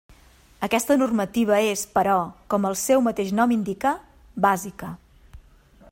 Aquesta 0.67 0.95
normativa 1.01 1.59
és, 1.73 1.83
però, 1.97 2.15
com 2.53 2.65
el 2.71 2.79
seu 2.87 3.05
mateix 3.11 3.31
nom 3.41 3.53
indica, 3.59 3.93
bàsica. 4.47 4.91